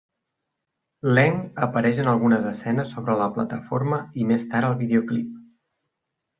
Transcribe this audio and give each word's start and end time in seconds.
Leng 1.17 1.37
apareix 1.65 1.99
en 2.05 2.09
algunes 2.15 2.49
escenes 2.53 2.91
sobre 2.97 3.19
la 3.21 3.29
plataforma 3.37 4.03
i 4.25 4.29
més 4.33 4.51
tard 4.55 4.73
al 4.73 4.77
videoclip. 4.85 5.41